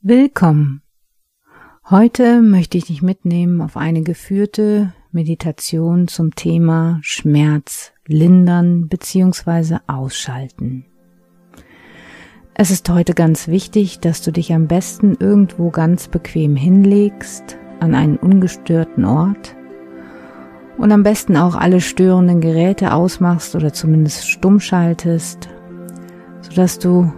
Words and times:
Willkommen. 0.00 0.82
Heute 1.90 2.40
möchte 2.40 2.78
ich 2.78 2.84
dich 2.84 3.02
mitnehmen 3.02 3.60
auf 3.60 3.76
eine 3.76 4.02
geführte 4.02 4.94
Meditation 5.10 6.06
zum 6.06 6.36
Thema 6.36 7.00
Schmerz 7.02 7.92
lindern 8.06 8.86
bzw. 8.86 9.78
ausschalten. 9.88 10.86
Es 12.54 12.70
ist 12.70 12.88
heute 12.88 13.14
ganz 13.14 13.48
wichtig, 13.48 13.98
dass 13.98 14.22
du 14.22 14.30
dich 14.30 14.52
am 14.52 14.68
besten 14.68 15.16
irgendwo 15.18 15.70
ganz 15.70 16.06
bequem 16.06 16.54
hinlegst, 16.54 17.58
an 17.80 17.96
einen 17.96 18.18
ungestörten 18.18 19.04
Ort 19.04 19.57
und 20.78 20.92
am 20.92 21.02
besten 21.02 21.36
auch 21.36 21.56
alle 21.56 21.80
störenden 21.80 22.40
Geräte 22.40 22.94
ausmachst 22.94 23.54
oder 23.54 23.72
zumindest 23.72 24.28
stumm 24.28 24.60
schaltest, 24.60 25.48
sodass 26.40 26.78
du 26.78 27.12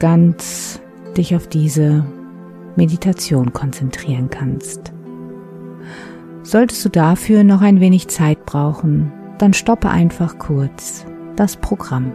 ganz 0.00 0.80
dich 1.16 1.34
auf 1.36 1.46
diese 1.46 2.04
Meditation 2.76 3.52
konzentrieren 3.52 4.28
kannst. 4.30 4.92
Solltest 6.42 6.84
du 6.84 6.88
dafür 6.88 7.44
noch 7.44 7.62
ein 7.62 7.80
wenig 7.80 8.08
Zeit 8.08 8.44
brauchen, 8.44 9.12
dann 9.38 9.54
stoppe 9.54 9.88
einfach 9.88 10.38
kurz 10.38 11.06
das 11.36 11.56
Programm. 11.56 12.12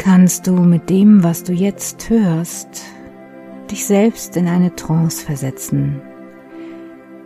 Kannst 0.00 0.46
du 0.46 0.52
mit 0.52 0.88
dem, 0.88 1.22
was 1.22 1.44
du 1.44 1.52
jetzt 1.52 2.08
hörst, 2.08 2.84
dich 3.70 3.84
selbst 3.84 4.34
in 4.34 4.48
eine 4.48 4.74
Trance 4.74 5.22
versetzen, 5.22 6.00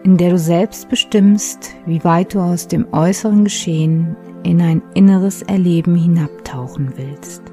in 0.03 0.17
der 0.17 0.31
du 0.31 0.39
selbst 0.39 0.89
bestimmst, 0.89 1.73
wie 1.87 2.03
weit 2.03 2.35
du 2.35 2.41
aus 2.41 2.67
dem 2.67 2.93
äußeren 2.93 3.45
Geschehen 3.45 4.17
in 4.43 4.61
ein 4.61 4.83
inneres 4.95 5.43
Erleben 5.43 5.95
hinabtauchen 5.95 6.95
willst. 6.97 7.45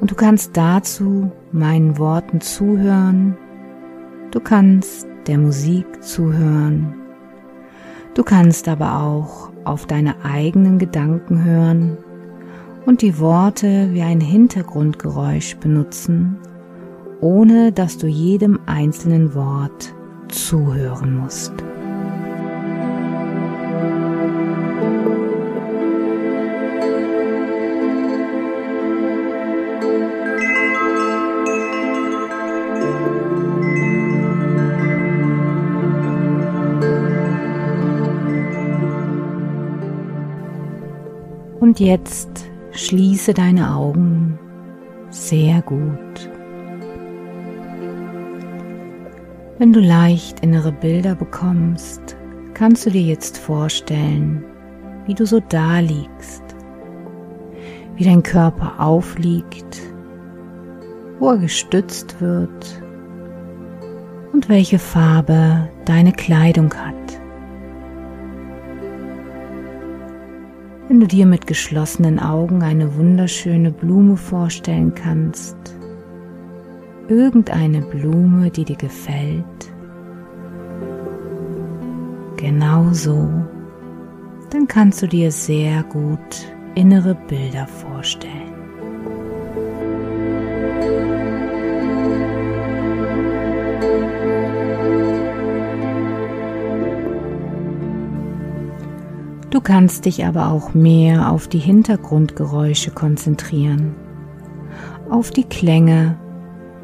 Und 0.00 0.10
du 0.10 0.16
kannst 0.16 0.56
dazu 0.56 1.30
meinen 1.52 1.98
Worten 1.98 2.40
zuhören, 2.40 3.38
du 4.32 4.40
kannst 4.40 5.06
der 5.28 5.38
Musik 5.38 6.02
zuhören, 6.02 6.96
du 8.14 8.24
kannst 8.24 8.66
aber 8.66 9.00
auch 9.00 9.52
auf 9.62 9.86
deine 9.86 10.24
eigenen 10.24 10.80
Gedanken 10.80 11.44
hören 11.44 11.96
und 12.86 13.02
die 13.02 13.18
Worte 13.18 13.90
wie 13.92 14.02
ein 14.02 14.20
Hintergrundgeräusch 14.20 15.56
benutzen, 15.56 16.38
ohne 17.20 17.72
dass 17.72 17.98
du 17.98 18.06
jedem 18.06 18.58
einzelnen 18.66 19.34
Wort 19.34 19.94
zuhören 20.28 21.16
musst. 21.16 21.52
Und 41.60 41.78
jetzt 41.78 42.49
Schließe 42.82 43.34
deine 43.34 43.74
Augen 43.74 44.38
sehr 45.10 45.60
gut. 45.60 46.30
Wenn 49.58 49.74
du 49.74 49.80
leicht 49.80 50.40
innere 50.40 50.72
Bilder 50.72 51.14
bekommst, 51.14 52.16
kannst 52.54 52.86
du 52.86 52.90
dir 52.90 53.02
jetzt 53.02 53.36
vorstellen, 53.36 54.42
wie 55.04 55.12
du 55.12 55.26
so 55.26 55.40
da 55.40 55.80
liegst, 55.80 56.42
wie 57.96 58.04
dein 58.04 58.22
Körper 58.22 58.80
aufliegt, 58.80 59.82
wo 61.18 61.28
er 61.32 61.38
gestützt 61.38 62.18
wird 62.22 62.82
und 64.32 64.48
welche 64.48 64.78
Farbe 64.78 65.68
deine 65.84 66.12
Kleidung 66.12 66.72
hat. 66.72 66.99
Wenn 70.90 70.98
du 70.98 71.06
dir 71.06 71.24
mit 71.24 71.46
geschlossenen 71.46 72.18
Augen 72.18 72.64
eine 72.64 72.96
wunderschöne 72.96 73.70
Blume 73.70 74.16
vorstellen 74.16 74.92
kannst, 74.92 75.56
irgendeine 77.06 77.80
Blume, 77.80 78.50
die 78.50 78.64
dir 78.64 78.74
gefällt, 78.74 79.44
genau 82.36 82.92
so, 82.92 83.30
dann 84.50 84.66
kannst 84.66 85.00
du 85.02 85.06
dir 85.06 85.30
sehr 85.30 85.84
gut 85.84 86.18
innere 86.74 87.14
Bilder 87.28 87.68
vorstellen. 87.68 88.49
Du 99.50 99.60
kannst 99.60 100.04
dich 100.04 100.24
aber 100.24 100.52
auch 100.52 100.74
mehr 100.74 101.32
auf 101.32 101.48
die 101.48 101.58
Hintergrundgeräusche 101.58 102.92
konzentrieren, 102.92 103.96
auf 105.10 105.32
die 105.32 105.42
Klänge 105.42 106.16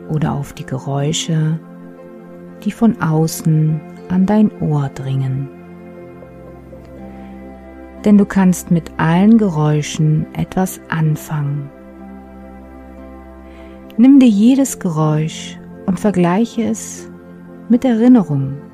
oder 0.08 0.32
auf 0.32 0.52
die 0.52 0.66
Geräusche, 0.66 1.60
die 2.64 2.72
von 2.72 3.00
außen 3.00 3.80
an 4.08 4.26
dein 4.26 4.50
Ohr 4.60 4.88
dringen. 4.88 5.48
Denn 8.04 8.18
du 8.18 8.24
kannst 8.24 8.72
mit 8.72 8.90
allen 8.96 9.38
Geräuschen 9.38 10.26
etwas 10.34 10.80
anfangen. 10.88 11.70
Nimm 13.96 14.18
dir 14.18 14.28
jedes 14.28 14.80
Geräusch 14.80 15.56
und 15.86 16.00
vergleiche 16.00 16.64
es 16.64 17.08
mit 17.68 17.84
Erinnerungen 17.84 18.65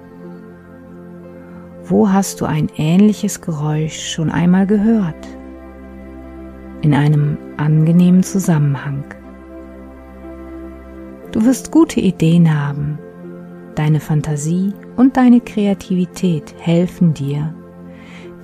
wo 1.85 2.11
hast 2.11 2.41
du 2.41 2.45
ein 2.45 2.69
ähnliches 2.77 3.41
Geräusch 3.41 4.13
schon 4.13 4.31
einmal 4.31 4.67
gehört? 4.67 5.27
In 6.81 6.95
einem 6.95 7.39
angenehmen 7.57 8.23
Zusammenhang. 8.23 9.05
Du 11.33 11.45
wirst 11.45 11.71
gute 11.71 12.01
Ideen 12.01 12.55
haben. 12.55 12.99
Deine 13.75 14.01
Fantasie 14.01 14.73
und 14.97 15.17
deine 15.17 15.41
Kreativität 15.41 16.55
helfen 16.59 17.15
dir, 17.15 17.55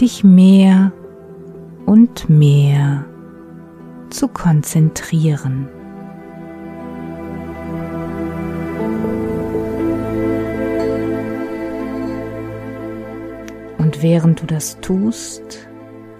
dich 0.00 0.24
mehr 0.24 0.92
und 1.84 2.30
mehr 2.30 3.04
zu 4.08 4.28
konzentrieren. 4.28 5.68
Während 14.00 14.42
du 14.42 14.46
das 14.46 14.78
tust, 14.80 15.68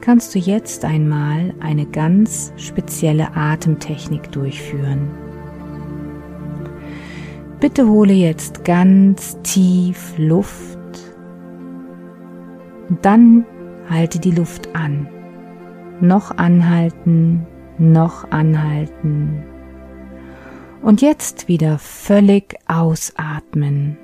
kannst 0.00 0.34
du 0.34 0.40
jetzt 0.40 0.84
einmal 0.84 1.54
eine 1.60 1.86
ganz 1.86 2.52
spezielle 2.56 3.36
Atemtechnik 3.36 4.32
durchführen. 4.32 5.10
Bitte 7.60 7.86
hole 7.86 8.14
jetzt 8.14 8.64
ganz 8.64 9.38
tief 9.42 10.14
Luft 10.16 10.78
und 12.88 13.04
dann 13.04 13.44
halte 13.88 14.18
die 14.18 14.32
Luft 14.32 14.74
an. 14.74 15.06
Noch 16.00 16.36
anhalten, 16.36 17.46
noch 17.78 18.28
anhalten. 18.30 19.44
Und 20.82 21.00
jetzt 21.00 21.46
wieder 21.46 21.78
völlig 21.78 22.56
ausatmen. 22.66 23.98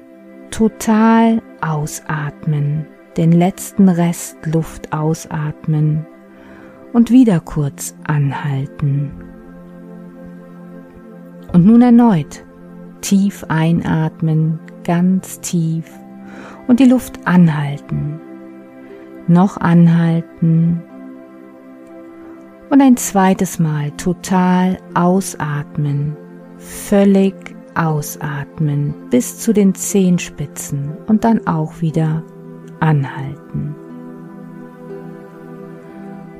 Total 0.51 1.43
ausatmen 1.61 2.87
den 3.17 3.33
letzten 3.33 3.89
Rest 3.89 4.37
Luft 4.47 4.93
ausatmen 4.93 6.07
und 6.93 7.11
wieder 7.11 7.41
kurz 7.41 7.95
anhalten. 8.05 9.11
Und 11.53 11.67
nun 11.67 11.83
erneut 11.83 12.45
tief 13.01 13.45
einatmen, 13.49 14.59
ganz 14.83 15.41
tief 15.41 15.85
und 16.67 16.81
die 16.81 16.87
Luft 16.87 17.27
anhalten. 17.27 18.19
Noch 19.29 19.59
anhalten 19.59 20.83
und 22.71 22.81
ein 22.81 22.97
zweites 22.97 23.59
Mal 23.59 23.91
total 23.93 24.79
ausatmen, 24.95 26.17
völlig 26.59 27.35
ausatmen 27.75 28.95
bis 29.11 29.39
zu 29.39 29.53
den 29.53 29.75
Zehenspitzen 29.75 30.97
und 31.07 31.25
dann 31.25 31.47
auch 31.47 31.81
wieder 31.81 32.23
anhalten. 32.85 33.75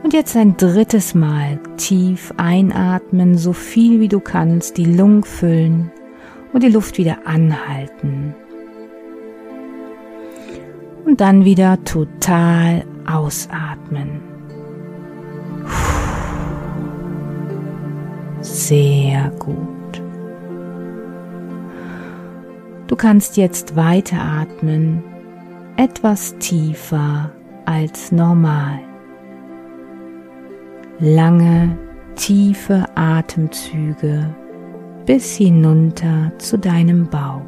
Und 0.03 0.13
jetzt 0.13 0.37
ein 0.37 0.57
drittes 0.59 1.15
Mal 1.15 1.59
tief 1.79 2.33
einatmen, 2.37 3.39
so 3.39 3.55
viel 3.55 4.01
wie 4.01 4.09
du 4.09 4.21
kannst, 4.21 4.77
die 4.77 4.85
Lungen 4.85 5.23
füllen 5.23 5.91
und 6.53 6.63
die 6.63 6.69
Luft 6.69 6.99
wieder 6.99 7.27
anhalten. 7.27 8.35
Und 11.07 11.23
dann 11.23 11.47
wieder 11.47 11.83
total 11.85 12.85
ausatmen. 13.07 14.21
Sehr 18.43 19.31
gut. 19.39 20.03
Du 22.87 22.97
kannst 22.97 23.39
jetzt 23.39 23.75
weiteratmen, 23.75 25.03
etwas 25.77 26.37
tiefer 26.39 27.33
als 27.65 28.13
normal. 28.13 28.79
Lange, 31.01 31.77
tiefe 32.15 32.85
Atemzüge 32.95 34.35
bis 35.07 35.37
hinunter 35.37 36.33
zu 36.39 36.59
deinem 36.59 37.09
Bauch. 37.09 37.43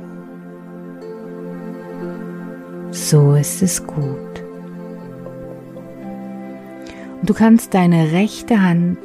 So 2.90 3.34
ist 3.34 3.62
es 3.62 3.87
gut. 3.87 4.43
Und 7.20 7.31
du 7.31 7.34
kannst 7.34 7.75
deine 7.75 8.12
rechte 8.12 8.61
Hand 8.61 8.99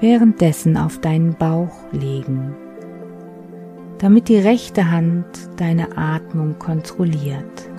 währenddessen 0.00 0.76
auf 0.76 0.98
deinen 0.98 1.34
Bauch 1.34 1.92
legen, 1.92 2.54
damit 3.98 4.28
die 4.28 4.38
rechte 4.38 4.90
Hand 4.90 5.26
deine 5.56 5.96
Atmung 5.96 6.58
kontrolliert. 6.58 7.71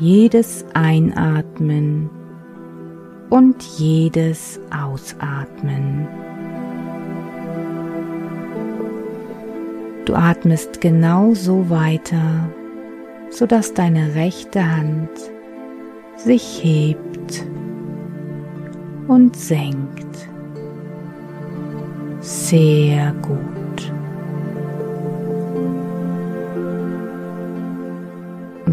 Jedes 0.00 0.64
Einatmen 0.72 2.08
und 3.28 3.62
jedes 3.62 4.58
Ausatmen. 4.70 6.08
Du 10.06 10.14
atmest 10.14 10.80
genau 10.80 11.34
so 11.34 11.68
weiter, 11.68 12.48
sodass 13.28 13.74
deine 13.74 14.14
rechte 14.14 14.64
Hand 14.64 15.10
sich 16.16 16.64
hebt 16.64 17.44
und 19.06 19.36
senkt. 19.36 20.28
Sehr 22.20 23.12
gut. 23.20 23.59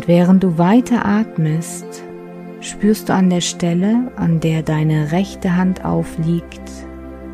Während 0.07 0.41
du 0.43 0.57
weiter 0.57 1.05
atmest, 1.05 1.85
spürst 2.59 3.09
du 3.09 3.13
an 3.13 3.29
der 3.29 3.41
Stelle, 3.41 4.11
an 4.15 4.39
der 4.39 4.63
deine 4.63 5.11
rechte 5.11 5.55
Hand 5.55 5.85
aufliegt, 5.85 6.71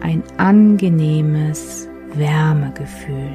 ein 0.01 0.21
angenehmes 0.35 1.87
Wärmegefühl. 2.15 3.31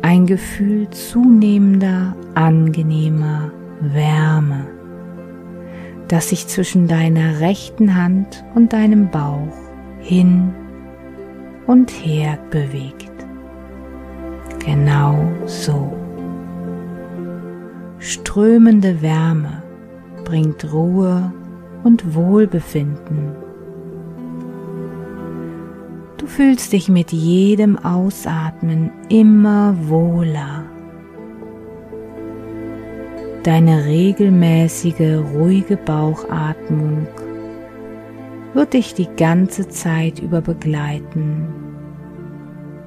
Ein 0.00 0.26
Gefühl 0.26 0.88
zunehmender, 0.88 2.16
angenehmer 2.34 3.52
Wärme 3.80 4.66
das 6.12 6.28
sich 6.28 6.46
zwischen 6.46 6.88
deiner 6.88 7.40
rechten 7.40 7.96
Hand 7.96 8.44
und 8.54 8.74
deinem 8.74 9.10
Bauch 9.10 9.56
hin 10.00 10.52
und 11.66 11.90
her 11.90 12.38
bewegt. 12.50 13.10
Genau 14.62 15.32
so. 15.46 16.01
Strömende 18.02 19.00
Wärme 19.00 19.62
bringt 20.24 20.70
Ruhe 20.72 21.32
und 21.82 22.14
Wohlbefinden. 22.14 23.32
Du 26.18 26.26
fühlst 26.26 26.72
dich 26.72 26.88
mit 26.88 27.12
jedem 27.12 27.78
Ausatmen 27.78 28.90
immer 29.08 29.74
wohler 29.88 30.64
Deine 33.42 33.86
regelmäßige, 33.86 35.18
ruhige 35.34 35.76
Bauchatmung 35.76 37.08
wird 38.54 38.74
dich 38.74 38.94
die 38.94 39.08
ganze 39.16 39.68
Zeit 39.68 40.20
über 40.20 40.40
begleiten 40.40 41.48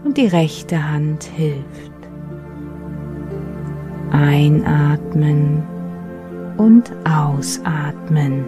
und 0.05 0.15
die 0.15 0.27
rechte 0.27 0.81
Hand 0.81 1.25
hilft. 1.25 1.94
Einatmen 4.15 5.61
und 6.55 6.89
ausatmen. 7.05 8.45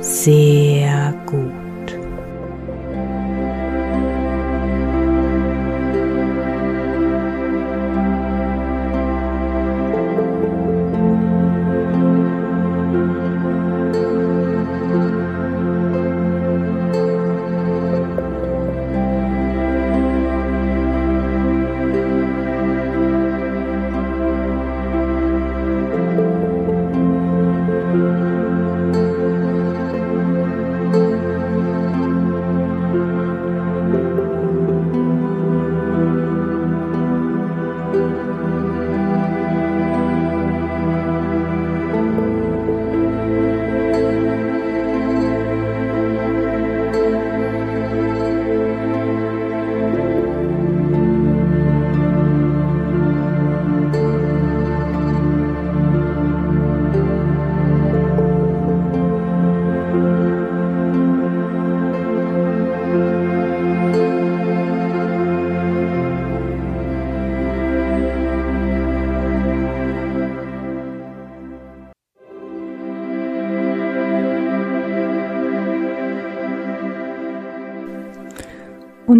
Sehr 0.00 1.14
gut. 1.26 1.67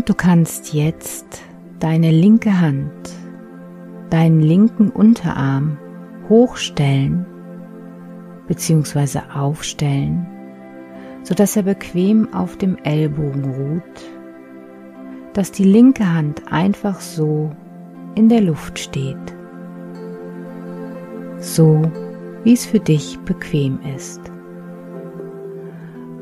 Du 0.08 0.14
kannst 0.14 0.72
jetzt 0.72 1.42
deine 1.80 2.10
linke 2.10 2.62
Hand, 2.62 3.10
deinen 4.08 4.40
linken 4.40 4.88
Unterarm 4.88 5.76
hochstellen 6.30 7.26
bzw. 8.46 9.20
aufstellen, 9.34 10.26
sodass 11.24 11.56
er 11.56 11.64
bequem 11.64 12.32
auf 12.32 12.56
dem 12.56 12.78
Ellbogen 12.84 13.44
ruht, 13.44 13.82
dass 15.34 15.52
die 15.52 15.64
linke 15.64 16.10
Hand 16.10 16.50
einfach 16.50 17.00
so 17.00 17.50
in 18.14 18.30
der 18.30 18.40
Luft 18.40 18.78
steht, 18.78 19.36
so 21.38 21.82
wie 22.44 22.54
es 22.54 22.64
für 22.64 22.80
dich 22.80 23.18
bequem 23.26 23.78
ist. 23.94 24.22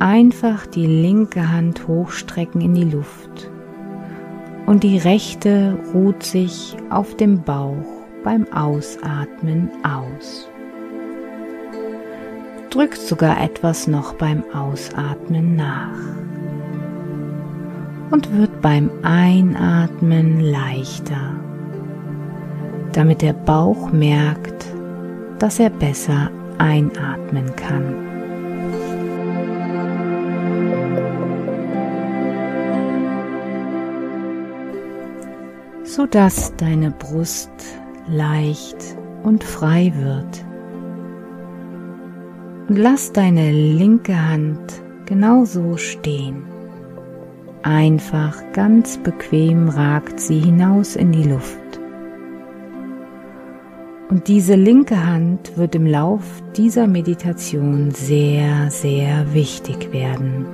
Einfach 0.01 0.67
die 0.67 0.87
linke 0.87 1.53
Hand 1.53 1.87
hochstrecken 1.87 2.61
in 2.61 2.75
die 2.75 2.91
Luft 2.91 3.53
und 4.67 4.83
die 4.83 4.99
rechte 4.99 5.79
ruht 5.95 6.23
sich 6.23 6.77
auf 6.91 7.17
dem 7.17 7.43
Bauch 7.43 7.87
beim 8.25 8.47
Ausatmen 8.53 9.71
aus. 9.85 10.49
Drückt 12.71 12.99
sogar 12.99 13.41
etwas 13.41 13.87
noch 13.87 14.15
beim 14.15 14.43
Ausatmen 14.53 15.57
nach 15.57 15.99
und 18.11 18.37
wird 18.37 18.61
beim 18.61 18.91
Einatmen 19.03 20.41
leichter, 20.41 21.35
damit 22.93 23.23
der 23.23 23.33
Bauch 23.33 23.93
merkt, 23.93 24.67
dass 25.39 25.61
er 25.61 25.71
besser 25.71 26.31
einatmen 26.59 27.55
kann. 27.57 28.06
Sodass 35.97 36.55
deine 36.59 36.91
Brust 36.91 37.49
leicht 38.07 38.77
und 39.23 39.43
frei 39.43 39.95
wird. 39.97 40.45
Und 42.69 42.77
lass 42.77 43.13
deine 43.13 43.51
linke 43.51 44.15
Hand 44.15 44.83
genauso 45.07 45.79
stehen. 45.79 46.43
Einfach 47.63 48.43
ganz 48.53 48.99
bequem 48.99 49.71
ragt 49.71 50.21
sie 50.21 50.39
hinaus 50.39 50.97
in 50.97 51.13
die 51.13 51.23
Luft. 51.23 51.81
Und 54.11 54.29
diese 54.29 54.55
linke 54.55 55.03
Hand 55.03 55.57
wird 55.57 55.75
im 55.75 55.87
Lauf 55.87 56.23
dieser 56.59 56.87
Meditation 56.87 57.91
sehr, 57.91 58.71
sehr 58.71 59.33
wichtig 59.33 59.95
werden, 59.95 60.45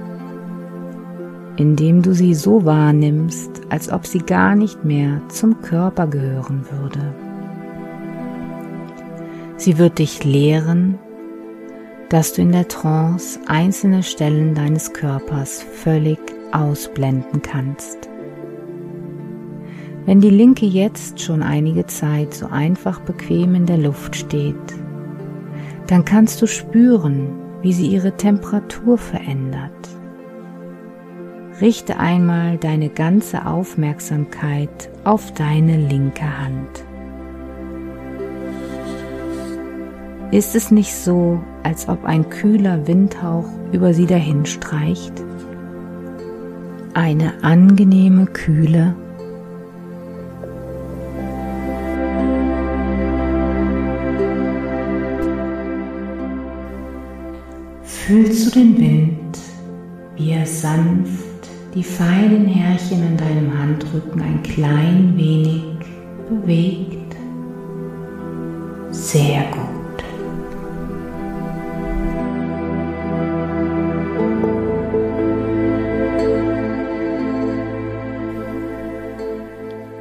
indem 1.57 2.03
du 2.03 2.15
sie 2.15 2.35
so 2.35 2.65
wahrnimmst, 2.65 3.63
als 3.69 3.93
ob 3.93 4.07
sie 4.07 4.21
gar 4.21 4.55
nicht 4.55 4.85
mehr 4.85 5.21
zum 5.29 5.61
Körper 5.61 6.07
gehören 6.07 6.65
würde. 6.71 7.15
Sie 9.57 9.79
wird 9.79 9.99
dich 9.99 10.25
lehren, 10.25 10.99
dass 12.09 12.33
du 12.33 12.43
in 12.43 12.53
der 12.53 12.69
Trance 12.69 13.41
einzelne 13.47 14.03
Stellen 14.03 14.55
deines 14.55 14.93
Körpers 14.93 15.63
völlig 15.63 16.19
ausblenden 16.53 17.43
kannst. 17.43 18.09
Wenn 20.05 20.21
die 20.21 20.31
linke 20.31 20.67
jetzt 20.67 21.21
schon 21.21 21.43
einige 21.43 21.87
Zeit 21.87 22.35
so 22.35 22.47
einfach 22.47 23.01
bequem 23.01 23.55
in 23.55 23.67
der 23.67 23.79
Luft 23.79 24.17
steht, 24.17 24.57
dann 25.87 26.05
kannst 26.05 26.43
du 26.43 26.47
spüren, 26.47 27.29
wie 27.63 27.73
sie 27.73 27.87
ihre 27.87 28.17
Temperatur 28.17 28.99
verändert. 28.99 29.71
Richte 31.63 32.01
einmal 32.01 32.59
deine 32.59 32.89
ganze 32.89 33.47
Aufmerksamkeit 33.47 34.91
auf 35.05 35.33
deine 35.33 35.77
linke 35.77 36.25
Hand. 36.25 36.85
Ist 40.33 40.57
es 40.57 40.73
nicht 40.73 40.93
so, 40.93 41.41
als 41.63 41.89
ob 41.89 42.05
ein 42.05 42.29
kühler 42.31 42.89
Windhauch 42.89 43.47
über 43.71 43.95
sie 43.95 44.07
dahinstreicht? 44.07 45.13
Eine 46.95 47.45
angenehme 47.45 48.27
Kühle 48.27 48.97
Fühlst 57.85 58.47
du 58.47 58.59
den 58.59 58.79
Wind, 58.79 59.39
wie 60.17 60.33
er 60.33 60.45
sanft 60.45 61.22
die 61.75 61.83
feinen 61.83 62.47
Härchen 62.47 63.03
an 63.03 63.17
deinem 63.17 63.59
Handrücken 63.59 64.21
ein 64.21 64.43
klein 64.43 65.15
wenig 65.17 65.65
bewegt? 66.29 67.17
Sehr 68.91 69.43
gut. 69.51 69.73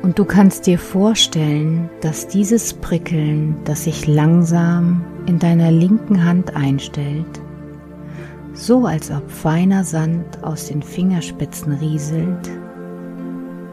Und 0.02 0.20
du 0.20 0.26
kannst 0.26 0.68
dir 0.68 0.78
vorstellen, 0.78 1.90
dass 2.02 2.28
dieses 2.28 2.74
Prickeln, 2.74 3.56
das 3.64 3.86
sich 3.86 4.08
langsam 4.08 5.06
in 5.26 5.40
deiner 5.40 5.72
linken 5.72 6.26
Hand 6.26 6.54
einstellt, 6.54 7.41
so 8.62 8.86
als 8.86 9.10
ob 9.10 9.28
feiner 9.32 9.84
Sand 9.84 10.44
aus 10.44 10.68
den 10.68 10.84
Fingerspitzen 10.84 11.74
rieselt, 11.74 12.48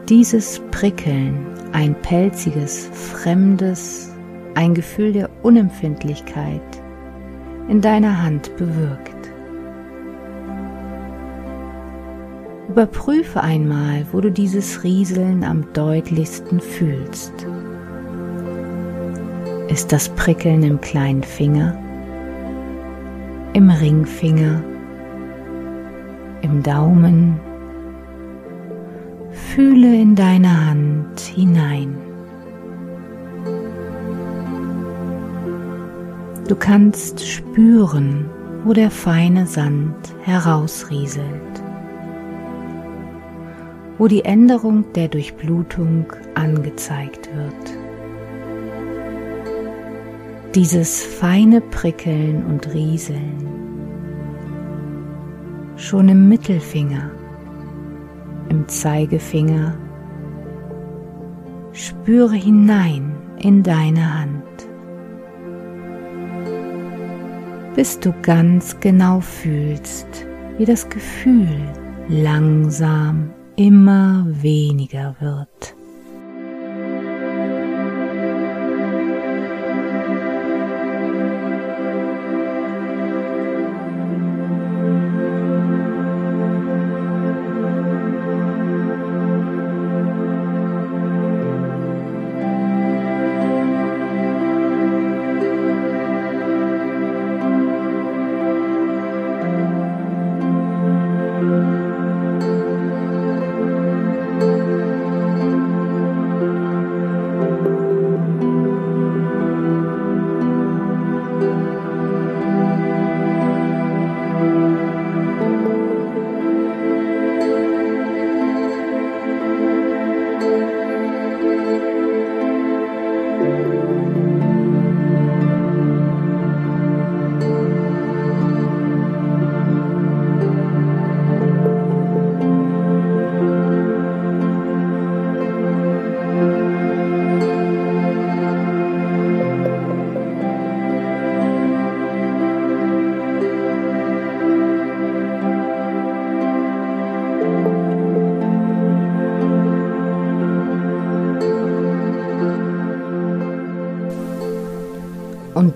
dieses 0.09 0.59
Prickeln, 0.71 1.45
ein 1.73 1.93
pelziges, 2.01 2.89
fremdes, 2.91 4.11
ein 4.55 4.73
Gefühl 4.73 5.13
der 5.13 5.29
Unempfindlichkeit 5.43 6.81
in 7.67 7.81
deiner 7.81 8.23
Hand 8.23 8.57
bewirkt. 8.57 9.15
Überprüfe 12.67 13.41
einmal, 13.41 14.07
wo 14.11 14.21
du 14.21 14.31
dieses 14.31 14.83
Rieseln 14.83 15.43
am 15.43 15.71
deutlichsten 15.73 16.59
fühlst. 16.59 17.33
Ist 19.67 19.91
das 19.91 20.09
Prickeln 20.09 20.63
im 20.63 20.81
kleinen 20.81 21.21
Finger, 21.21 21.77
im 23.53 23.69
Ringfinger, 23.69 24.63
im 26.41 26.63
Daumen. 26.63 27.39
Fühle 29.31 29.95
in 29.95 30.15
deine 30.15 30.65
Hand 30.67 31.19
hinein. 31.19 31.95
Du 36.47 36.55
kannst 36.55 37.25
spüren, 37.27 38.25
wo 38.63 38.73
der 38.73 38.89
feine 38.89 39.45
Sand 39.45 39.95
herausrieselt, 40.23 41.23
wo 43.97 44.07
die 44.07 44.25
Änderung 44.25 44.85
der 44.93 45.07
Durchblutung 45.07 46.11
angezeigt 46.35 47.29
wird. 47.35 47.77
Dieses 50.55 51.03
feine 51.03 51.61
Prickeln 51.61 52.43
und 52.45 52.73
Rieseln 52.73 53.58
schon 55.79 56.09
im 56.09 56.27
Mittelfinger, 56.27 57.09
im 58.49 58.67
Zeigefinger. 58.67 59.75
Spüre 61.71 62.35
hinein 62.35 63.15
in 63.39 63.63
deine 63.63 64.19
Hand, 64.19 64.43
bis 67.75 67.99
du 67.99 68.13
ganz 68.21 68.77
genau 68.79 69.21
fühlst, 69.21 70.27
wie 70.57 70.65
das 70.65 70.89
Gefühl 70.89 71.61
langsam 72.09 73.31
immer 73.55 74.25
weniger 74.27 75.15
wird. 75.19 75.78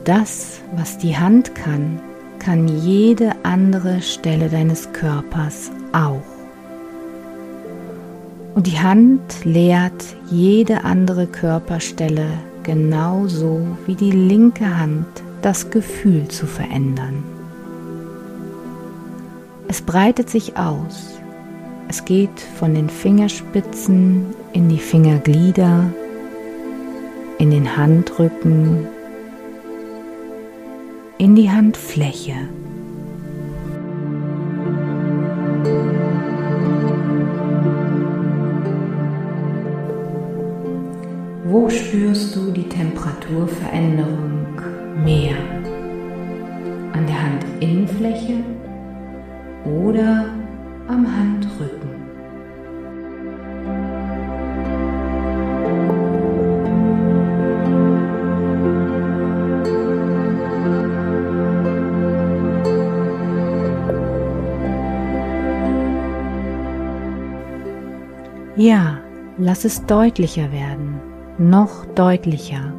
Das, 0.04 0.62
was 0.76 0.98
die 0.98 1.18
Hand 1.18 1.56
kann, 1.56 2.00
kann 2.40 2.68
jede 2.68 3.32
andere 3.44 4.02
Stelle 4.02 4.50
deines 4.50 4.92
Körpers 4.92 5.72
auch. 5.94 6.22
Und 8.56 8.68
die 8.68 8.80
Hand 8.80 9.46
lehrt 9.46 10.04
jede 10.30 10.84
andere 10.84 11.26
Körperstelle 11.26 12.28
genauso 12.64 13.66
wie 13.86 13.96
die 13.96 14.12
linke 14.12 14.78
Hand 14.78 15.08
das 15.42 15.70
Gefühl 15.70 16.28
zu 16.28 16.46
verändern. 16.46 17.24
Es 19.68 19.82
breitet 19.82 20.30
sich 20.30 20.58
aus, 20.58 21.10
Es 21.90 22.06
geht 22.06 22.40
von 22.40 22.74
den 22.74 22.90
Fingerspitzen 22.90 24.26
in 24.52 24.70
die 24.70 24.80
Fingerglieder, 24.80 25.86
in 27.38 27.52
den 27.52 27.78
Handrücken, 27.78 28.88
in 31.18 31.36
die 31.36 31.50
Handfläche. 31.50 32.34
Wo 41.46 41.70
spürst 41.70 42.36
du 42.36 42.52
die 42.52 42.68
Temperaturveränderung 42.68 44.62
mehr? 45.04 45.36
An 46.94 47.06
der 47.06 47.24
Handinnenfläche 47.24 48.44
oder 49.66 50.26
am 50.88 51.06
Handrücken? 51.06 51.73
Ja, 68.56 69.00
lass 69.38 69.66
es 69.66 69.86
deutlicher 69.86 70.52
werden 70.52 71.14
noch 71.38 71.86
deutlicher. 71.96 72.74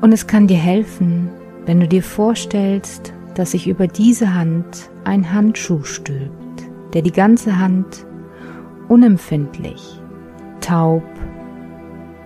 Und 0.00 0.12
es 0.12 0.26
kann 0.26 0.46
dir 0.46 0.58
helfen, 0.58 1.30
wenn 1.66 1.80
du 1.80 1.88
dir 1.88 2.02
vorstellst, 2.02 3.12
dass 3.34 3.52
sich 3.52 3.66
über 3.66 3.86
diese 3.86 4.34
Hand 4.34 4.90
ein 5.04 5.32
Handschuh 5.32 5.82
stülpt, 5.82 6.62
der 6.92 7.02
die 7.02 7.12
ganze 7.12 7.58
Hand 7.58 8.06
unempfindlich, 8.88 10.00
taub, 10.60 11.04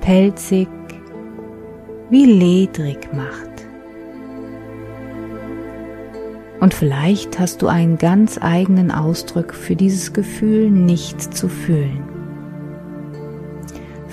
pelzig, 0.00 0.68
wie 2.10 2.26
ledrig 2.26 3.08
macht. 3.14 3.51
Und 6.62 6.72
vielleicht 6.72 7.38
hast 7.38 7.60
du 7.60 7.66
einen 7.66 7.98
ganz 7.98 8.38
eigenen 8.40 8.90
Ausdruck 8.90 9.52
für 9.52 9.76
dieses 9.76 10.14
Gefühl 10.14 10.70
nicht 10.70 11.20
zu 11.34 11.48
fühlen 11.48 12.12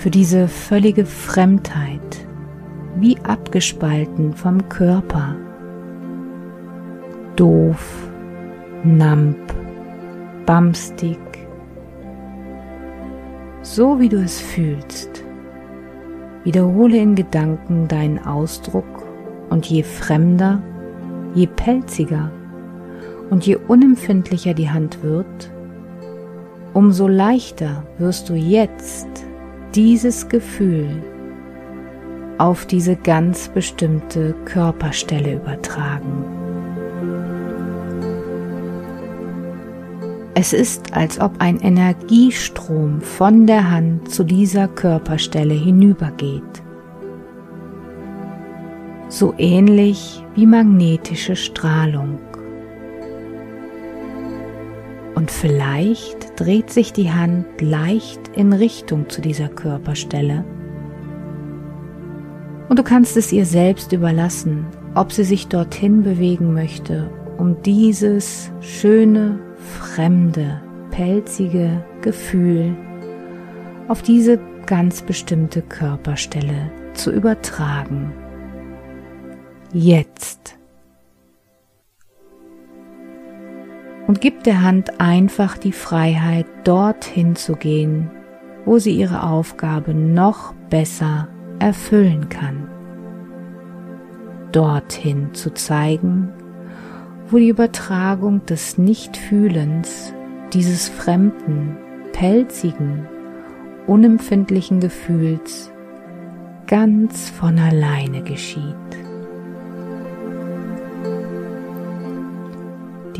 für 0.00 0.10
diese 0.10 0.48
völlige 0.48 1.04
Fremdheit, 1.04 2.26
wie 2.96 3.18
abgespalten 3.18 4.32
vom 4.32 4.66
Körper. 4.70 5.36
Doof, 7.36 8.08
namp, 8.82 9.36
bamstig, 10.46 11.18
so 13.60 14.00
wie 14.00 14.08
du 14.08 14.22
es 14.22 14.40
fühlst. 14.40 15.22
Wiederhole 16.44 16.96
in 16.96 17.14
Gedanken 17.14 17.86
deinen 17.86 18.24
Ausdruck 18.24 19.06
und 19.50 19.66
je 19.66 19.82
fremder, 19.82 20.62
je 21.34 21.46
pelziger 21.46 22.30
und 23.30 23.46
je 23.46 23.56
unempfindlicher 23.56 24.54
die 24.54 24.70
Hand 24.70 25.02
wird, 25.02 25.50
umso 26.74 27.08
leichter 27.08 27.84
wirst 27.98 28.28
du 28.28 28.34
jetzt 28.34 29.08
dieses 29.74 30.28
Gefühl 30.28 30.88
auf 32.38 32.66
diese 32.66 32.96
ganz 32.96 33.48
bestimmte 33.48 34.34
Körperstelle 34.44 35.34
übertragen. 35.34 36.24
Es 40.34 40.52
ist, 40.52 40.94
als 40.94 41.20
ob 41.20 41.32
ein 41.38 41.60
Energiestrom 41.60 43.02
von 43.02 43.46
der 43.46 43.70
Hand 43.70 44.10
zu 44.10 44.24
dieser 44.24 44.68
Körperstelle 44.68 45.52
hinübergeht. 45.52 46.62
So 49.08 49.34
ähnlich 49.36 50.24
wie 50.34 50.46
magnetische 50.46 51.36
Strahlung. 51.36 52.18
Und 55.20 55.30
vielleicht 55.30 56.40
dreht 56.40 56.70
sich 56.70 56.94
die 56.94 57.12
Hand 57.12 57.60
leicht 57.60 58.28
in 58.34 58.54
Richtung 58.54 59.10
zu 59.10 59.20
dieser 59.20 59.48
Körperstelle. 59.48 60.46
Und 62.70 62.78
du 62.78 62.82
kannst 62.82 63.18
es 63.18 63.30
ihr 63.30 63.44
selbst 63.44 63.92
überlassen, 63.92 64.64
ob 64.94 65.12
sie 65.12 65.24
sich 65.24 65.48
dorthin 65.48 66.04
bewegen 66.04 66.54
möchte, 66.54 67.10
um 67.36 67.60
dieses 67.60 68.50
schöne, 68.62 69.38
fremde, 69.82 70.62
pelzige 70.90 71.84
Gefühl 72.00 72.74
auf 73.88 74.00
diese 74.00 74.40
ganz 74.64 75.02
bestimmte 75.02 75.60
Körperstelle 75.60 76.72
zu 76.94 77.12
übertragen. 77.12 78.10
Jetzt. 79.74 80.59
Und 84.10 84.20
gib 84.20 84.42
der 84.42 84.62
Hand 84.62 85.00
einfach 85.00 85.56
die 85.56 85.70
Freiheit, 85.70 86.44
dorthin 86.64 87.36
zu 87.36 87.54
gehen, 87.54 88.10
wo 88.64 88.80
sie 88.80 88.90
ihre 88.90 89.22
Aufgabe 89.22 89.94
noch 89.94 90.52
besser 90.68 91.28
erfüllen 91.60 92.28
kann. 92.28 92.66
Dorthin 94.50 95.32
zu 95.32 95.54
zeigen, 95.54 96.28
wo 97.28 97.36
die 97.36 97.50
Übertragung 97.50 98.44
des 98.46 98.78
Nichtfühlens, 98.78 100.12
dieses 100.52 100.88
fremden, 100.88 101.76
pelzigen, 102.12 103.06
unempfindlichen 103.86 104.80
Gefühls 104.80 105.70
ganz 106.66 107.30
von 107.30 107.60
alleine 107.60 108.22
geschieht. 108.24 108.99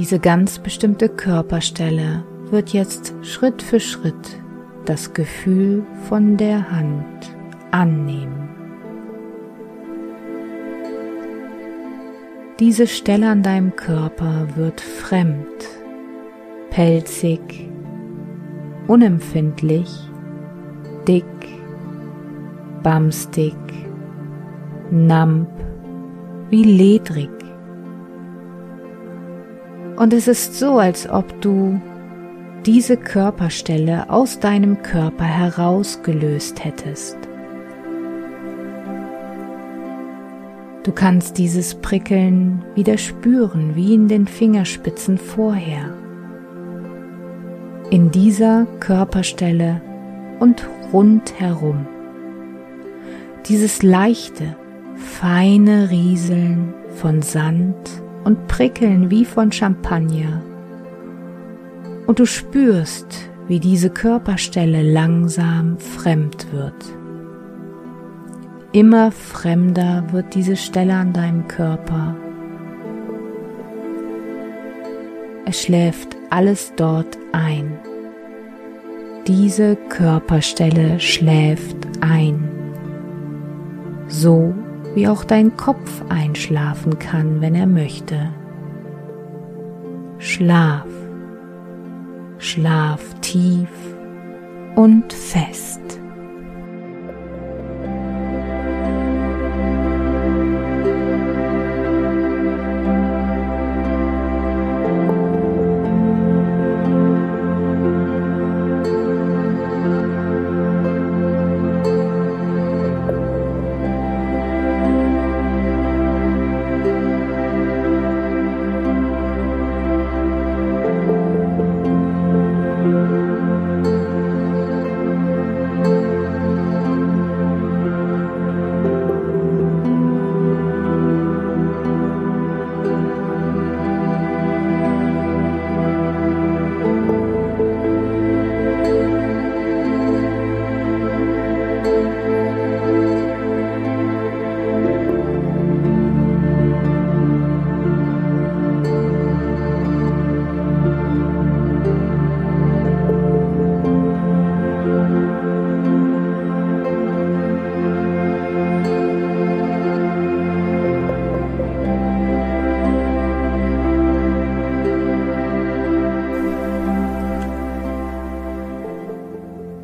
Diese 0.00 0.18
ganz 0.18 0.58
bestimmte 0.58 1.10
Körperstelle 1.10 2.24
wird 2.50 2.70
jetzt 2.70 3.12
Schritt 3.20 3.60
für 3.60 3.78
Schritt 3.80 4.40
das 4.86 5.12
Gefühl 5.12 5.84
von 6.08 6.38
der 6.38 6.72
Hand 6.72 7.36
annehmen. 7.70 8.48
Diese 12.58 12.86
Stelle 12.86 13.28
an 13.28 13.42
deinem 13.42 13.76
Körper 13.76 14.48
wird 14.56 14.80
fremd, 14.80 15.68
pelzig, 16.70 17.68
unempfindlich, 18.86 19.90
dick, 21.06 21.26
bamstig, 22.82 23.54
namp, 24.90 25.50
wie 26.48 26.64
ledrig 26.64 27.39
und 30.00 30.14
es 30.14 30.28
ist 30.28 30.58
so, 30.58 30.78
als 30.78 31.10
ob 31.10 31.42
du 31.42 31.78
diese 32.64 32.96
Körperstelle 32.96 34.08
aus 34.08 34.40
deinem 34.40 34.80
Körper 34.82 35.24
herausgelöst 35.24 36.64
hättest. 36.64 37.18
Du 40.84 40.92
kannst 40.92 41.36
dieses 41.36 41.74
Prickeln 41.74 42.64
wieder 42.74 42.96
spüren, 42.96 43.76
wie 43.76 43.92
in 43.92 44.08
den 44.08 44.26
Fingerspitzen 44.26 45.18
vorher. 45.18 45.92
In 47.90 48.10
dieser 48.10 48.66
Körperstelle 48.80 49.82
und 50.38 50.66
rundherum. 50.94 51.86
Dieses 53.48 53.82
leichte, 53.82 54.56
feine 54.94 55.90
Rieseln 55.90 56.72
von 56.96 57.20
Sand 57.20 57.76
und 58.24 58.48
prickeln 58.48 59.10
wie 59.10 59.24
von 59.24 59.50
Champagner. 59.52 60.42
Und 62.06 62.18
du 62.18 62.26
spürst, 62.26 63.30
wie 63.48 63.60
diese 63.60 63.90
Körperstelle 63.90 64.82
langsam 64.82 65.78
fremd 65.78 66.52
wird. 66.52 66.74
Immer 68.72 69.10
fremder 69.10 70.04
wird 70.12 70.34
diese 70.34 70.56
Stelle 70.56 70.94
an 70.94 71.12
deinem 71.12 71.48
Körper. 71.48 72.14
Es 75.46 75.62
schläft 75.62 76.16
alles 76.30 76.72
dort 76.76 77.18
ein. 77.32 77.76
Diese 79.26 79.74
Körperstelle 79.88 81.00
schläft 81.00 81.76
ein. 82.00 82.48
So 84.06 84.54
wie 84.94 85.08
auch 85.08 85.24
dein 85.24 85.56
Kopf 85.56 86.02
einschlafen 86.08 86.98
kann, 86.98 87.40
wenn 87.40 87.54
er 87.54 87.66
möchte. 87.66 88.30
Schlaf, 90.18 90.86
schlaf 92.38 93.00
tief 93.20 93.70
und 94.76 95.12
fest. 95.12 95.80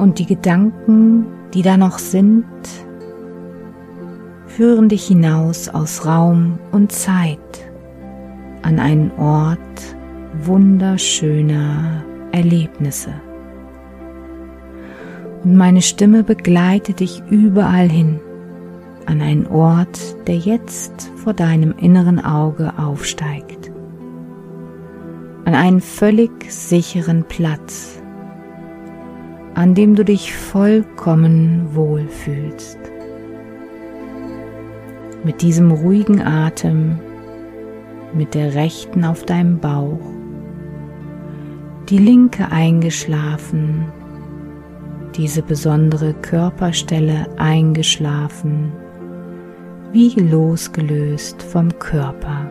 Und 0.07 0.21
die 0.21 0.27
Gedanken, 0.27 1.27
die 1.53 1.63
da 1.63 1.77
noch 1.77 1.99
sind, 1.99 2.47
führen 4.47 4.89
dich 4.89 5.05
hinaus 5.09 5.69
aus 5.69 6.07
Raum 6.07 6.61
und 6.71 6.93
Zeit 6.93 7.41
an 8.63 8.79
einen 8.79 9.11
Ort 9.19 9.59
wunderschöner 10.45 12.05
Erlebnisse. 12.31 13.15
Und 15.43 15.57
meine 15.57 15.83
Stimme 15.83 16.23
begleitet 16.23 17.01
dich 17.01 17.25
überall 17.29 17.89
hin 17.89 18.21
an 19.07 19.21
einen 19.21 19.49
Ort, 19.49 19.99
der 20.29 20.37
jetzt 20.37 21.11
vor 21.17 21.35
deinem 21.35 21.75
inneren 21.79 22.25
Auge 22.25 22.75
aufsteigt. 22.79 23.73
An 25.47 25.57
einen 25.57 25.81
völlig 25.81 26.31
sicheren 26.49 27.25
Platz, 27.25 28.01
an 29.57 29.75
dem 29.75 29.95
du 29.95 30.05
dich 30.05 30.35
vollkommen 30.35 31.75
wohlfühlst. 31.75 32.79
Mit 35.25 35.41
diesem 35.41 35.71
ruhigen 35.71 36.21
Atem, 36.21 36.99
mit 38.13 38.35
der 38.35 38.55
rechten 38.55 39.03
auf 39.03 39.25
deinem 39.25 39.59
Bauch, 39.59 39.99
die 41.89 41.97
linke 41.97 42.53
eingeschlafen, 42.53 43.87
diese 45.17 45.41
besondere 45.41 46.13
Körperstelle 46.13 47.27
eingeschlafen, 47.39 48.73
wie 49.91 50.11
losgelöst 50.21 51.43
vom 51.43 51.71
Körper. 51.79 52.51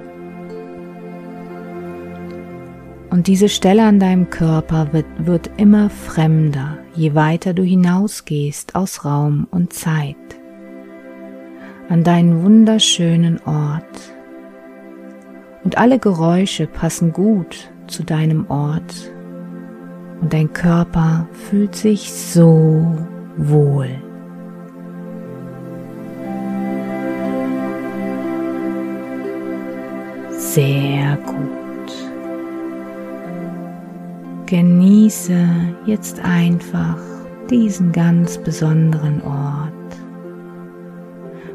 Und 3.12 3.28
diese 3.28 3.48
Stelle 3.48 3.84
an 3.84 4.00
deinem 4.00 4.32
Körper 4.32 4.92
wird, 4.92 5.06
wird 5.20 5.52
immer 5.58 5.92
fremder, 5.92 6.80
je 6.96 7.14
weiter 7.14 7.54
du 7.54 7.64
hinausgehst 7.64 8.76
aus 8.76 9.06
Raum 9.06 9.48
und 9.52 9.74
Zeit 9.74 10.16
an 11.90 12.04
deinen 12.04 12.44
wunderschönen 12.44 13.40
Ort. 13.46 14.14
Und 15.64 15.78
alle 15.78 16.00
Geräusche 16.00 16.68
passen 16.68 17.12
gut 17.12 17.72
zu 17.88 18.04
deinem 18.04 18.50
Ort. 18.50 19.12
Und 20.22 20.32
dein 20.34 20.52
Körper 20.54 21.28
fühlt 21.32 21.76
sich 21.76 22.12
so 22.12 22.98
wohl. 23.38 23.90
Sehr 30.32 31.18
gut. 31.26 31.65
Genieße 34.46 35.48
jetzt 35.86 36.20
einfach 36.24 36.98
diesen 37.50 37.92
ganz 37.92 38.38
besonderen 38.38 39.22
Ort. 39.22 39.72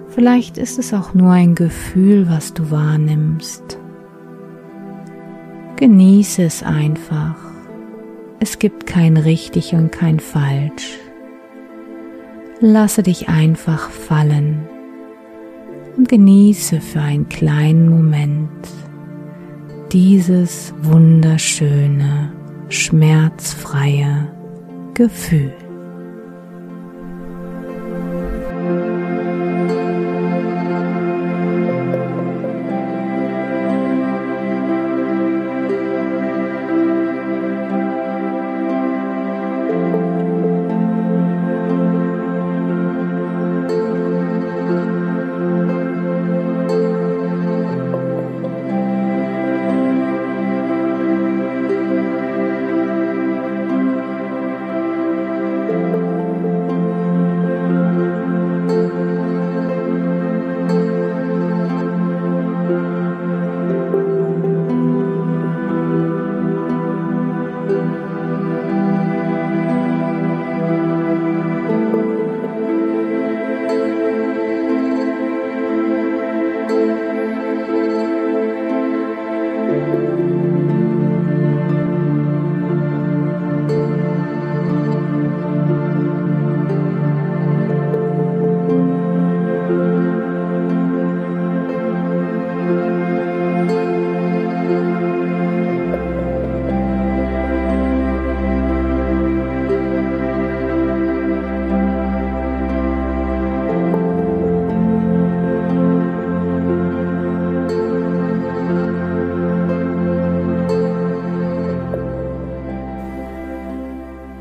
Vielleicht 0.08 0.58
ist 0.58 0.78
es 0.78 0.92
auch 0.92 1.14
nur 1.14 1.30
ein 1.30 1.54
Gefühl, 1.54 2.28
was 2.28 2.52
du 2.52 2.70
wahrnimmst. 2.70 3.78
Genieße 5.76 6.42
es 6.42 6.62
einfach. 6.62 7.36
Es 8.40 8.58
gibt 8.58 8.86
kein 8.86 9.16
richtig 9.16 9.72
und 9.72 9.92
kein 9.92 10.18
falsch. 10.18 10.98
Lasse 12.60 13.02
dich 13.02 13.28
einfach 13.28 13.88
fallen 13.88 14.68
und 15.96 16.08
genieße 16.08 16.80
für 16.80 17.00
einen 17.00 17.28
kleinen 17.28 17.88
Moment 17.88 18.50
dieses 19.92 20.72
wunderschöne, 20.82 22.32
schmerzfreie 22.70 24.28
Gefühl. 24.94 25.52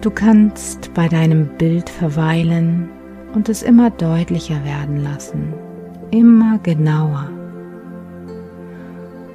Du 0.10 0.16
kannst 0.16 0.92
bei 0.96 1.08
deinem 1.08 1.46
Bild 1.60 1.88
verweilen 1.88 2.90
und 3.36 3.48
es 3.48 3.62
immer 3.62 3.92
deutlicher 3.92 4.66
werden 4.66 5.04
lassen, 5.04 5.54
immer 6.10 6.58
genauer. 6.64 7.30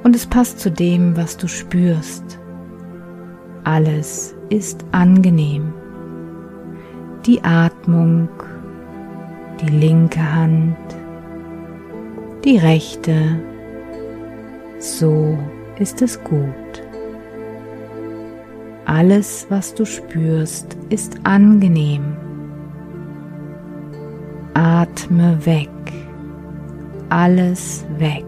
Und 0.03 0.17
es 0.17 0.27
passt 0.27 0.59
zu 0.59 0.73
dem, 0.73 1.17
was 1.17 1.37
du 1.37 1.47
spürst. 1.47 2.41
Alles 3.63 4.35
ist 4.51 4.85
angenehm. 4.91 5.73
Die 7.25 7.41
Atmung, 7.45 8.29
die 9.61 9.71
linke 9.71 10.35
Hand, 10.35 10.77
die 12.45 12.59
rechte, 12.59 13.39
so 14.81 15.39
ist 15.79 16.03
es 16.03 16.21
gut. 16.25 16.64
Alles, 18.97 19.47
was 19.49 19.75
du 19.75 19.85
spürst, 19.85 20.77
ist 20.89 21.19
angenehm. 21.25 22.17
Atme 24.55 25.37
weg, 25.45 25.69
alles 27.09 27.85
weg, 27.99 28.25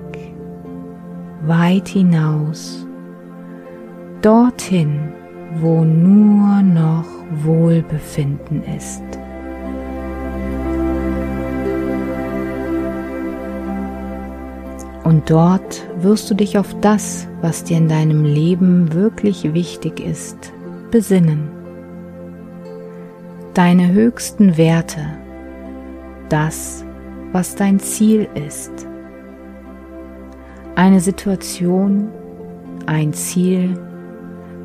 weit 1.46 1.86
hinaus, 1.86 2.84
dorthin, 4.22 5.12
wo 5.60 5.84
nur 5.84 6.62
noch 6.62 7.06
Wohlbefinden 7.44 8.64
ist. 8.76 9.04
Und 15.04 15.30
dort 15.30 15.86
wirst 16.00 16.28
du 16.28 16.34
dich 16.34 16.58
auf 16.58 16.74
das, 16.80 17.28
was 17.40 17.62
dir 17.62 17.76
in 17.76 17.86
deinem 17.86 18.24
Leben 18.24 18.92
wirklich 18.92 19.54
wichtig 19.54 20.00
ist, 20.00 20.52
besinnen. 20.90 21.48
Deine 23.54 23.92
höchsten 23.92 24.56
Werte, 24.56 25.00
das, 26.28 26.84
was 27.32 27.54
dein 27.54 27.78
Ziel 27.80 28.28
ist. 28.34 28.86
Eine 30.74 31.00
Situation, 31.00 32.08
ein 32.86 33.12
Ziel, 33.12 33.78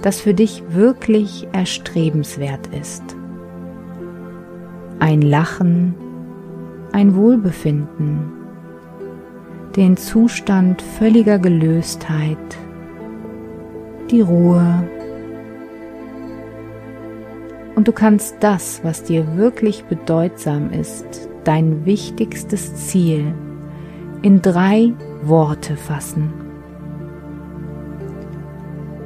das 0.01 0.19
für 0.19 0.33
dich 0.33 0.63
wirklich 0.69 1.47
erstrebenswert 1.53 2.67
ist. 2.67 3.03
Ein 4.99 5.21
Lachen, 5.21 5.95
ein 6.91 7.15
Wohlbefinden, 7.15 8.31
den 9.75 9.95
Zustand 9.95 10.81
völliger 10.81 11.39
Gelöstheit, 11.39 12.37
die 14.09 14.21
Ruhe 14.21 14.83
Und 17.81 17.87
du 17.87 17.93
kannst 17.93 18.35
das, 18.41 18.81
was 18.83 19.05
dir 19.05 19.37
wirklich 19.37 19.85
bedeutsam 19.85 20.69
ist, 20.71 21.27
dein 21.43 21.83
wichtigstes 21.83 22.75
Ziel, 22.75 23.33
in 24.21 24.43
drei 24.43 24.93
Worte 25.23 25.75
fassen. 25.75 26.31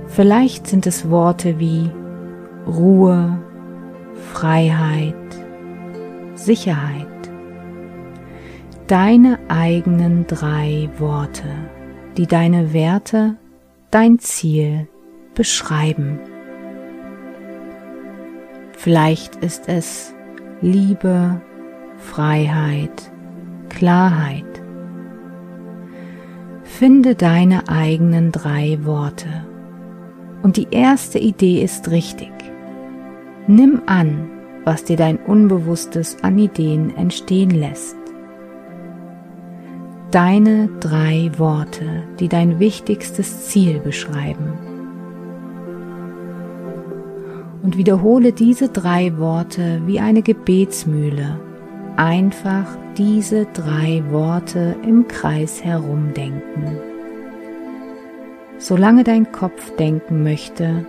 Vielleicht 0.07 0.67
sind 0.67 0.88
es 0.88 1.09
Worte 1.09 1.57
wie 1.57 1.89
Ruhe, 2.67 3.39
Freiheit, 4.33 5.15
Sicherheit. 6.33 7.07
Deine 8.88 9.39
eigenen 9.47 10.27
drei 10.27 10.89
Worte, 10.97 11.47
die 12.17 12.27
deine 12.27 12.73
Werte, 12.73 13.38
dein 13.89 14.19
Ziel 14.19 14.89
beschreiben. 15.33 16.19
Vielleicht 18.86 19.38
ist 19.38 19.67
es 19.67 20.13
Liebe, 20.62 21.41
Freiheit, 21.98 23.12
Klarheit. 23.67 24.45
Finde 26.63 27.15
deine 27.15 27.67
eigenen 27.67 28.32
drei 28.32 28.78
Worte. 28.84 29.43
Und 30.43 30.58
die 30.58 30.67
erste 30.69 31.17
Idee 31.17 31.63
ist 31.63 31.89
richtig. 31.89 32.32
Nimm 33.48 33.82
an, 33.88 34.30
was 34.65 34.84
dir 34.84 34.98
dein 34.98 35.17
Unbewusstes 35.17 36.17
an 36.21 36.38
Ideen 36.38 36.95
entstehen 36.95 37.50
lässt. 37.50 37.98
Deine 40.12 40.69
drei 40.80 41.32
Worte, 41.39 42.04
die 42.19 42.28
dein 42.28 42.60
wichtigstes 42.60 43.48
Ziel 43.48 43.80
beschreiben. 43.80 44.74
Und 47.65 47.78
wiederhole 47.78 48.32
diese 48.32 48.69
drei 48.69 49.17
Worte 49.17 49.82
wie 49.88 49.99
eine 49.99 50.21
Gebetsmühle. 50.21 51.39
Einfach 51.95 52.67
diese 52.95 53.47
drei 53.47 54.04
Worte 54.12 54.75
im 54.84 55.08
Kreis 55.08 55.63
herumdenken. 55.63 56.78
Solange 58.60 59.04
dein 59.04 59.32
Kopf 59.32 59.75
denken 59.78 60.21
möchte, 60.21 60.86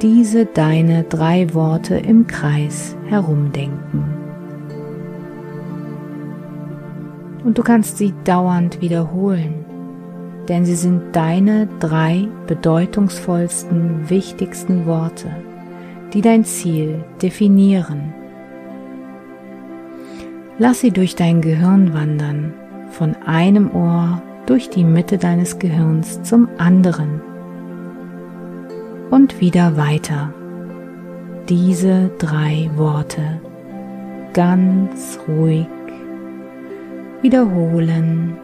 diese 0.00 0.46
deine 0.46 1.02
drei 1.02 1.52
Worte 1.52 1.96
im 1.96 2.26
Kreis 2.26 2.96
herumdenken. 3.04 4.04
Und 7.44 7.58
du 7.58 7.62
kannst 7.62 7.98
sie 7.98 8.14
dauernd 8.24 8.80
wiederholen, 8.80 9.66
denn 10.48 10.64
sie 10.64 10.76
sind 10.76 11.14
deine 11.14 11.68
drei 11.78 12.26
bedeutungsvollsten, 12.46 14.08
wichtigsten 14.08 14.86
Worte, 14.86 15.28
die 16.12 16.20
dein 16.20 16.44
Ziel 16.44 17.04
definieren. 17.22 18.14
Lass 20.58 20.80
sie 20.80 20.90
durch 20.90 21.14
dein 21.14 21.40
Gehirn 21.40 21.94
wandern, 21.94 22.52
von 22.90 23.14
einem 23.26 23.70
Ohr 23.74 24.22
durch 24.46 24.70
die 24.70 24.84
Mitte 24.84 25.18
deines 25.18 25.58
Gehirns 25.58 26.22
zum 26.22 26.48
anderen 26.58 27.20
und 29.10 29.40
wieder 29.40 29.76
weiter. 29.76 30.32
Diese 31.48 32.10
drei 32.18 32.70
Worte 32.76 33.40
ganz 34.32 35.18
ruhig 35.28 35.66
wiederholen, 37.22 38.36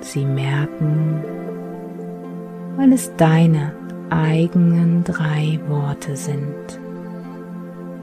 sie 0.00 0.24
merken, 0.24 1.22
weil 2.76 2.92
es 2.92 3.14
deine 3.16 3.72
eigenen 4.12 5.04
drei 5.04 5.58
Worte 5.68 6.16
sind 6.16 6.80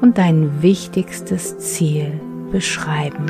und 0.02 0.18
dein 0.18 0.62
wichtigstes 0.62 1.58
Ziel 1.60 2.20
beschreiben. 2.52 3.28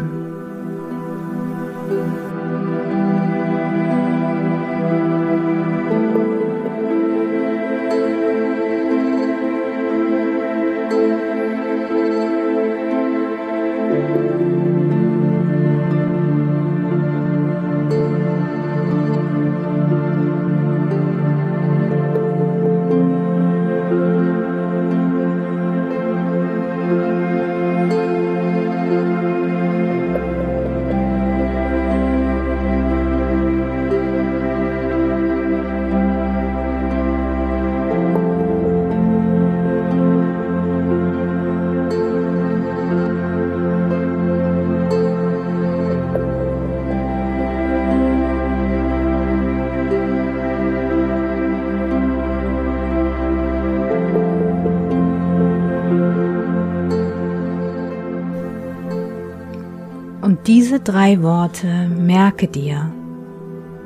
Drei 60.89 61.21
Worte 61.21 61.87
merke 61.87 62.47
dir. 62.47 62.91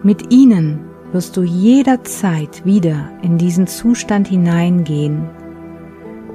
Mit 0.04 0.32
ihnen 0.32 0.80
wirst 1.12 1.36
du 1.36 1.44
jederzeit 1.44 2.66
wieder 2.66 3.10
in 3.22 3.38
diesen 3.38 3.68
Zustand 3.68 4.30
hineingehen. 4.30 5.28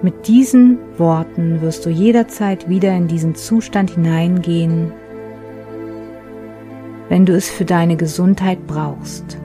Mit 0.03 0.29
diesen 0.29 0.79
Worten 0.99 1.63
wirst 1.63 1.87
du 1.87 1.91
jederzeit 1.91 2.69
wieder 2.69 2.95
in 2.95 3.09
diesen 3.09 3.35
Zustand 3.35 3.93
hineingehen, 3.93 4.93
wenn 7.09 7.25
du 7.25 7.35
es 7.35 7.49
für 7.49 7.65
deine 7.65 7.97
Gesundheit 7.97 8.67
brauchst. 8.67 9.39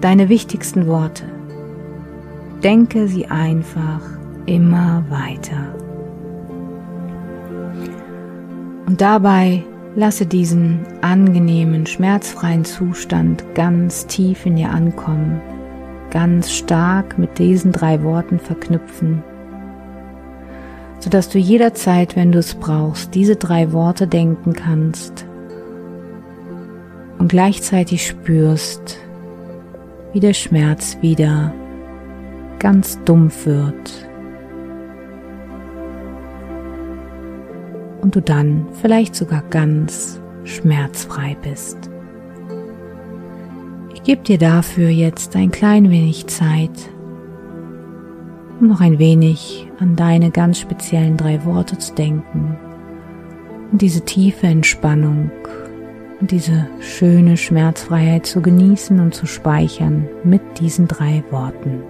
Deine 0.00 0.30
wichtigsten 0.30 0.86
Worte. 0.86 1.24
Denke 2.62 3.06
sie 3.06 3.26
einfach 3.26 4.00
immer 4.46 5.04
weiter. 5.10 5.74
Und 8.86 9.02
dabei 9.02 9.64
Lasse 9.98 10.26
diesen 10.26 10.86
angenehmen, 11.00 11.84
schmerzfreien 11.84 12.64
Zustand 12.64 13.42
ganz 13.56 14.06
tief 14.06 14.46
in 14.46 14.54
dir 14.54 14.70
ankommen, 14.70 15.40
ganz 16.12 16.52
stark 16.52 17.18
mit 17.18 17.40
diesen 17.40 17.72
drei 17.72 18.04
Worten 18.04 18.38
verknüpfen, 18.38 19.24
sodass 21.00 21.28
du 21.30 21.38
jederzeit, 21.40 22.14
wenn 22.14 22.30
du 22.30 22.38
es 22.38 22.54
brauchst, 22.54 23.16
diese 23.16 23.34
drei 23.34 23.72
Worte 23.72 24.06
denken 24.06 24.52
kannst 24.52 25.26
und 27.18 27.28
gleichzeitig 27.28 28.06
spürst, 28.06 28.98
wie 30.12 30.20
der 30.20 30.34
Schmerz 30.34 30.96
wieder 31.00 31.52
ganz 32.60 33.02
dumpf 33.04 33.46
wird 33.46 34.07
und 38.00 38.14
du 38.14 38.22
dann 38.22 38.66
vielleicht 38.80 39.14
sogar 39.14 39.42
ganz 39.50 40.20
schmerzfrei 40.44 41.36
bist. 41.42 41.76
Ich 43.94 44.02
gebe 44.02 44.22
dir 44.22 44.38
dafür 44.38 44.88
jetzt 44.88 45.36
ein 45.36 45.50
klein 45.50 45.90
wenig 45.90 46.26
Zeit, 46.28 46.70
um 48.60 48.68
noch 48.68 48.80
ein 48.80 48.98
wenig 48.98 49.68
an 49.78 49.96
deine 49.96 50.30
ganz 50.30 50.58
speziellen 50.58 51.16
drei 51.16 51.44
Worte 51.44 51.78
zu 51.78 51.94
denken 51.94 52.56
und 53.70 53.82
diese 53.82 54.00
tiefe 54.02 54.46
Entspannung 54.46 55.30
und 56.20 56.30
diese 56.30 56.68
schöne 56.80 57.36
Schmerzfreiheit 57.36 58.26
zu 58.26 58.40
genießen 58.40 58.98
und 58.98 59.14
zu 59.14 59.26
speichern 59.26 60.08
mit 60.24 60.42
diesen 60.60 60.88
drei 60.88 61.22
Worten. 61.30 61.82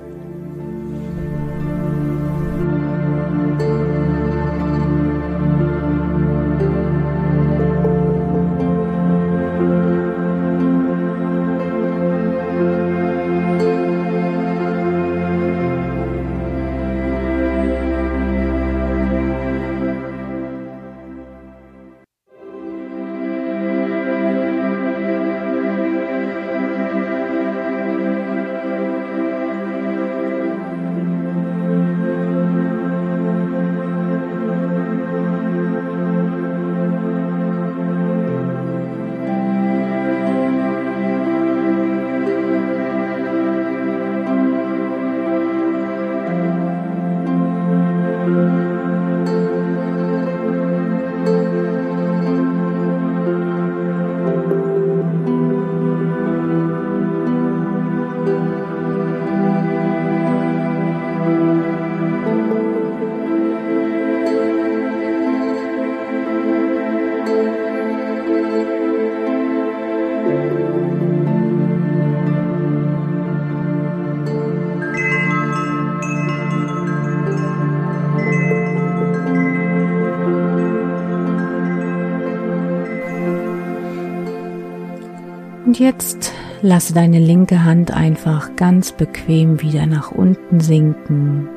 Und 85.79 85.85
jetzt 85.85 86.33
lasse 86.61 86.93
deine 86.93 87.21
linke 87.21 87.62
Hand 87.62 87.93
einfach 87.93 88.57
ganz 88.57 88.91
bequem 88.91 89.62
wieder 89.62 89.87
nach 89.87 90.11
unten 90.11 90.59
sinken. 90.59 91.49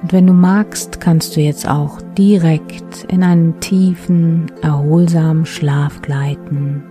Und 0.00 0.12
wenn 0.14 0.26
du 0.26 0.32
magst, 0.32 1.02
kannst 1.02 1.36
du 1.36 1.42
jetzt 1.42 1.68
auch 1.68 2.00
direkt 2.16 3.04
in 3.10 3.22
einen 3.22 3.60
tiefen, 3.60 4.50
erholsamen 4.62 5.44
Schlaf 5.44 6.00
gleiten, 6.00 6.82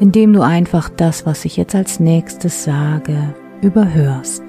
indem 0.00 0.34
du 0.34 0.42
einfach 0.42 0.90
das, 0.90 1.24
was 1.24 1.46
ich 1.46 1.56
jetzt 1.56 1.74
als 1.74 1.98
nächstes 1.98 2.62
sage, 2.62 3.16
überhörst. 3.62 4.44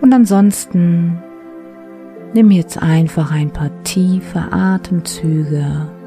Und 0.00 0.14
ansonsten 0.14 1.18
nimm 2.32 2.50
jetzt 2.50 2.80
einfach 2.80 3.30
ein 3.30 3.50
paar 3.50 3.70
tiefe 3.84 4.40
Atemzüge. 4.52 5.97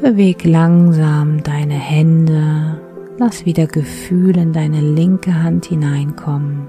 Beweg 0.00 0.44
langsam 0.44 1.42
deine 1.42 1.74
Hände. 1.74 2.80
Lass 3.16 3.46
wieder 3.46 3.66
Gefühl 3.66 4.36
in 4.36 4.52
deine 4.52 4.80
linke 4.80 5.42
Hand 5.42 5.66
hineinkommen. 5.66 6.66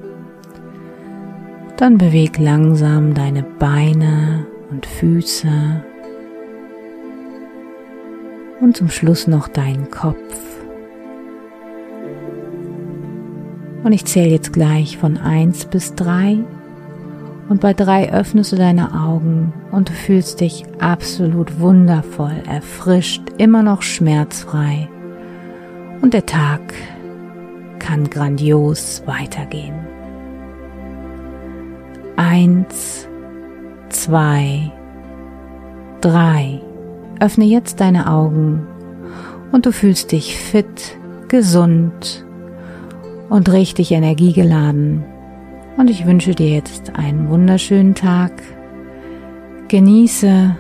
Dann 1.78 1.98
beweg 1.98 2.38
langsam 2.38 3.14
deine 3.14 3.44
Beine 3.44 4.46
und 4.70 4.86
Füße. 4.86 5.84
Und 8.62 8.78
zum 8.78 8.90
Schluss 8.90 9.28
noch 9.28 9.48
deinen 9.48 9.90
Kopf. 9.90 10.18
Und 13.84 13.92
ich 13.92 14.06
zähle 14.06 14.30
jetzt 14.30 14.54
gleich 14.54 14.98
von 14.98 15.18
1 15.18 15.66
bis 15.66 15.94
3. 15.96 16.40
Und 17.48 17.62
bei 17.62 17.74
3 17.74 18.12
öffnest 18.12 18.52
du 18.52 18.56
deine 18.56 18.94
Augen 19.00 19.54
und 19.72 19.90
du 19.90 19.94
fühlst 19.94 20.42
dich 20.42 20.66
absolut 20.80 21.60
wundervoll, 21.60 22.42
erfrischt, 22.48 23.22
immer 23.38 23.62
noch 23.62 23.84
schmerzfrei. 23.84 24.90
Und 26.02 26.14
der 26.14 26.26
Tag 26.26 26.62
kann 27.78 28.10
grandios 28.10 29.04
weitergehen. 29.06 29.76
1, 32.16 33.08
2, 33.90 34.72
3. 36.02 36.62
Öffne 37.20 37.46
jetzt 37.46 37.80
deine 37.80 38.10
Augen 38.12 38.68
und 39.52 39.66
du 39.66 39.72
fühlst 39.72 40.12
dich 40.12 40.38
fit, 40.38 40.98
gesund 41.28 42.26
und 43.30 43.52
richtig 43.52 43.92
energiegeladen. 43.92 45.04
Und 45.78 45.90
ich 45.90 46.06
wünsche 46.06 46.34
dir 46.34 46.50
jetzt 46.50 46.96
einen 46.96 47.30
wunderschönen 47.30 47.96
Tag. 47.96 48.32
Genieße 49.68 50.56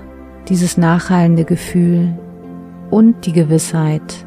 dieses 0.49 0.77
nachhallende 0.77 1.45
Gefühl 1.45 2.17
und 2.91 3.25
die 3.25 3.31
Gewissheit, 3.31 4.25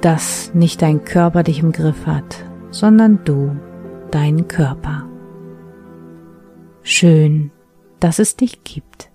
dass 0.00 0.52
nicht 0.54 0.82
dein 0.82 1.04
Körper 1.04 1.42
dich 1.42 1.60
im 1.60 1.72
Griff 1.72 2.06
hat, 2.06 2.44
sondern 2.70 3.20
du 3.24 3.56
deinen 4.10 4.46
Körper. 4.46 5.08
Schön, 6.82 7.50
dass 7.98 8.18
es 8.18 8.36
dich 8.36 8.62
gibt. 8.62 9.10